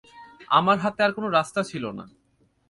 [0.49, 2.05] আমার হাতে আর কোনো রাস্তা ছিল না।